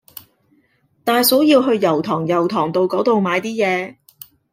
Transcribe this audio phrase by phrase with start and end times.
[1.03, 3.97] 大嫂要去油塘油塘道嗰度買啲嘢